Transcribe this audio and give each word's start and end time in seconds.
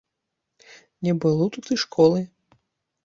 Не 1.07 1.13
было 1.25 1.43
тут 1.59 1.65
і 1.77 1.81
школы. 1.85 2.19